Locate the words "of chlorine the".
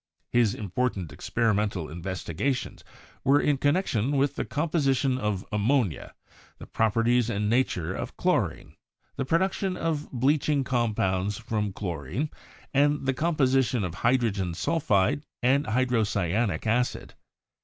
7.93-9.25